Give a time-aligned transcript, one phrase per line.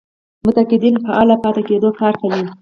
[0.47, 2.43] متقاعدين فعاله پاتې کېدو کار کوي.